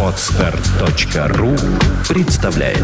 [0.00, 1.56] Отстар.ру
[2.08, 2.78] представляет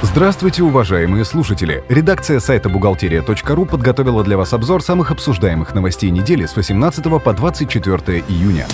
[0.00, 1.84] Здравствуйте, уважаемые слушатели!
[1.90, 8.24] Редакция сайта бухгалтерия.ру подготовила для вас обзор самых обсуждаемых новостей недели с 18 по 24
[8.26, 8.66] июня.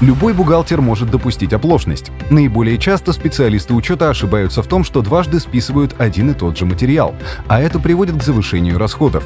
[0.00, 2.12] Любой бухгалтер может допустить оплошность.
[2.30, 7.16] Наиболее часто специалисты учета ошибаются в том, что дважды списывают один и тот же материал,
[7.48, 9.24] а это приводит к завышению расходов.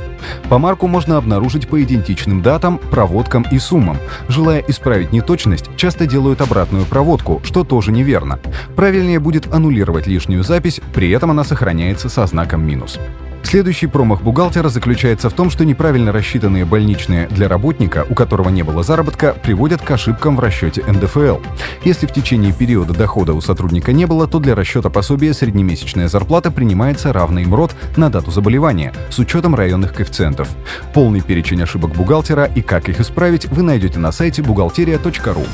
[0.48, 3.98] Помарку можно обнаружить по идентичным датам, проводкам и суммам.
[4.28, 8.40] Желая исправить неточность, часто делают обратную проводку, что тоже неверно.
[8.74, 12.98] Правильнее будет аннулировать лишнюю запись, при этом она сохраняется со знаком минус.
[13.42, 18.62] Следующий промах бухгалтера заключается в том, что неправильно рассчитанные больничные для работника, у которого не
[18.62, 21.36] было заработка, приводят к ошибкам в расчете НДФЛ.
[21.84, 26.50] Если в течение периода дохода у сотрудника не было, то для расчета пособия среднемесячная зарплата
[26.50, 30.48] принимается равный МРОД на дату заболевания с учетом районных коэффициентов.
[30.94, 35.44] Полный перечень ошибок бухгалтера и как их исправить вы найдете на сайте бухгалтерия.ру.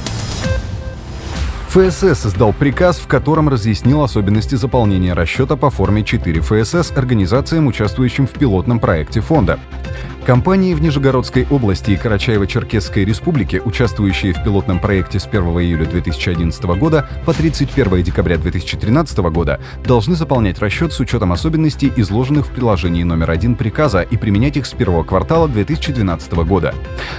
[1.69, 8.27] ФСС издал приказ, в котором разъяснил особенности заполнения расчета по форме 4 ФСС организациям, участвующим
[8.27, 9.59] в пилотном проекте фонда.
[10.29, 16.63] Компании в Нижегородской области и Карачаево-Черкесской республике, участвующие в пилотном проекте с 1 июля 2011
[16.79, 23.05] года по 31 декабря 2013 года, должны заполнять расчет с учетом особенностей, изложенных в приложении
[23.05, 26.75] номер один приказа и применять их с первого квартала 2012 года.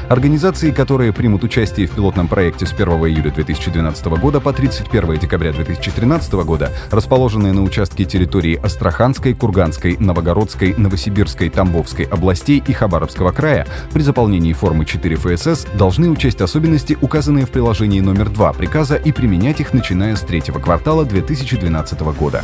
[0.08, 5.52] Организации, которые примут участие в пилотном проекте с 1 июля 2012 года по 31 декабря
[5.52, 13.32] 2013 года, расположенные на участке территории Астраханской, Курганской, Новогородской, Новосибирской, Тамбовской областей и Хабаровской Хабаровского
[13.32, 18.98] края при заполнении формы 4 ФСС должны учесть особенности, указанные в приложении номер 2 приказа
[18.98, 22.44] и применять их начиная с третьего квартала 2012 года.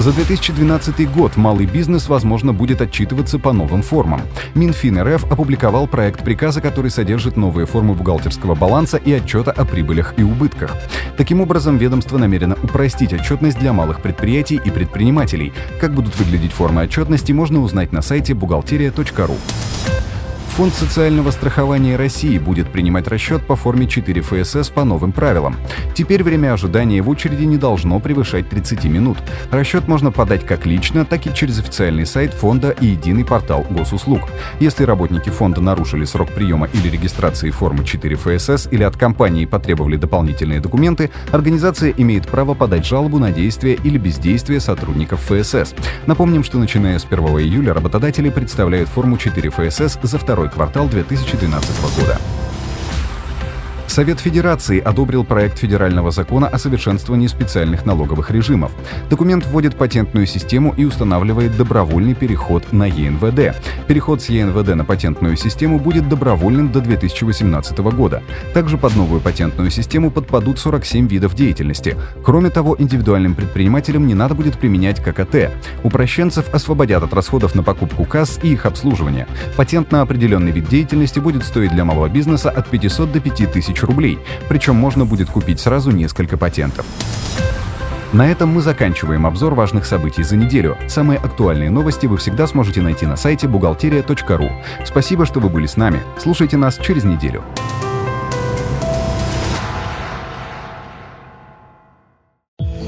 [0.00, 4.22] За 2012 год малый бизнес, возможно, будет отчитываться по новым формам.
[4.54, 10.14] Минфин РФ опубликовал проект приказа, который содержит новые формы бухгалтерского баланса и отчета о прибылях
[10.16, 10.74] и убытках.
[11.18, 15.52] Таким образом, ведомство намерено упростить отчетность для малых предприятий и предпринимателей.
[15.82, 19.36] Как будут выглядеть формы отчетности, можно узнать на сайте бухгалтерия.ру.
[20.56, 25.56] Фонд социального страхования России будет принимать расчет по форме 4 ФСС по новым правилам.
[25.94, 29.16] Теперь время ожидания в очереди не должно превышать 30 минут.
[29.50, 34.22] Расчет можно подать как лично, так и через официальный сайт фонда и единый портал госуслуг.
[34.58, 39.96] Если работники фонда нарушили срок приема или регистрации формы 4 ФСС или от компании потребовали
[39.96, 45.74] дополнительные документы, организация имеет право подать жалобу на действие или бездействие сотрудников ФСС.
[46.06, 51.98] Напомним, что начиная с 1 июля работодатели представляют форму 4 ФСС за второй квартал 2012
[51.98, 52.18] года.
[53.90, 58.70] Совет Федерации одобрил проект федерального закона о совершенствовании специальных налоговых режимов.
[59.10, 63.56] Документ вводит патентную систему и устанавливает добровольный переход на ЕНВД.
[63.88, 68.22] Переход с ЕНВД на патентную систему будет добровольным до 2018 года.
[68.54, 71.96] Также под новую патентную систему подпадут 47 видов деятельности.
[72.22, 75.50] Кроме того, индивидуальным предпринимателям не надо будет применять ККТ.
[75.82, 79.26] Упрощенцев освободят от расходов на покупку касс и их обслуживание.
[79.56, 83.82] Патент на определенный вид деятельности будет стоить для малого бизнеса от 500 до 5000 тысяч
[83.82, 84.18] рублей,
[84.48, 86.86] причем можно будет купить сразу несколько патентов.
[88.12, 90.76] На этом мы заканчиваем обзор важных событий за неделю.
[90.88, 94.50] Самые актуальные новости вы всегда сможете найти на сайте бухгалтерия.ру.
[94.84, 96.02] Спасибо, что вы были с нами.
[96.18, 97.44] Слушайте нас через неделю.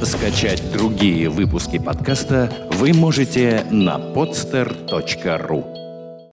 [0.03, 5.82] Скачать другие выпуски подкаста вы можете на podster.ru